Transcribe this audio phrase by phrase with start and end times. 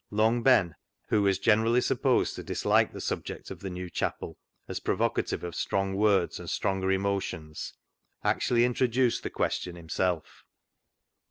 [0.09, 0.73] Long Ben,
[1.09, 5.53] who was generally supposed to dislike the subject of the new chapel as provocative of
[5.53, 7.73] strong words and stronger emotions,
[8.23, 10.43] actually introduced the question himself.